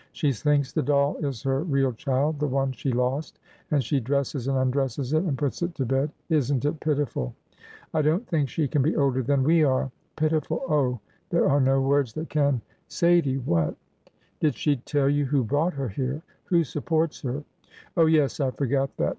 [0.13, 3.37] She thinks the doll is her real child,— the one she lost,—
[3.69, 6.09] and she dresses and undresses it and puts it to | bed.
[6.27, 7.35] Is nl it pitiful!
[7.93, 10.61] I don't think she can be older than j we are." J ''Pitiful!
[10.67, 10.99] Oh h!
[11.29, 12.53] there are no words that can
[12.87, 13.75] —•Sadie!"■ "What?"
[14.39, 18.07] '"Did she tell you who brought her here— who sup ^ ports her?"" j" Oh,
[18.07, 19.09] yes; I forgot that.